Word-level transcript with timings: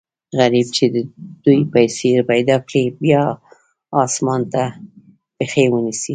غریب 0.39 0.67
چې 0.77 0.85
دوې 1.43 1.57
پیسې 1.73 2.09
پیدا 2.31 2.57
کړي، 2.67 2.83
بیا 3.03 3.23
اسمان 4.03 4.41
ته 4.53 4.63
پښې 5.37 5.65
و 5.69 5.75
نیسي. 5.85 6.09